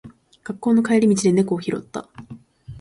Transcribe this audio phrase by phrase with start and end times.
[0.43, 2.09] 学校の帰り道で猫を拾った。